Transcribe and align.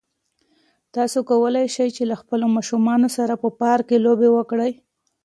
تاسو 0.95 1.19
کولای 1.29 1.65
شئ 1.75 1.89
چې 1.97 2.03
له 2.11 2.15
خپلو 2.21 2.45
ماشومانو 2.55 3.09
سره 3.17 3.33
په 3.43 3.47
پارک 3.59 3.85
کې 3.89 3.97
لوبې 4.05 4.29
وکړئ. 4.33 4.71